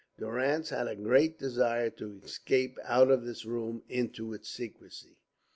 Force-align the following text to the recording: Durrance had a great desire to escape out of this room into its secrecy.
Durrance 0.17 0.69
had 0.71 0.87
a 0.87 0.95
great 0.95 1.37
desire 1.37 1.91
to 1.91 2.19
escape 2.23 2.79
out 2.85 3.11
of 3.11 3.23
this 3.23 3.45
room 3.45 3.83
into 3.87 4.33
its 4.33 4.49
secrecy. 4.49 5.19